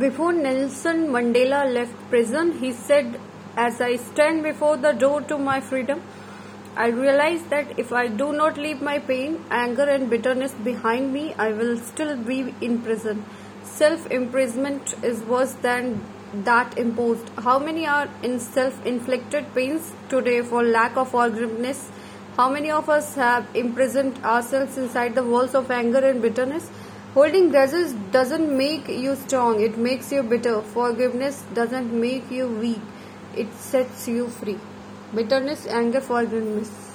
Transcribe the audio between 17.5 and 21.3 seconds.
many are in self inflicted pains today for lack of